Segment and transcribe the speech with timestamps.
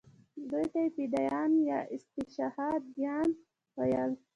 [0.49, 3.29] دوی ته یې فدایان یا استشهادیان
[3.77, 4.11] ویل.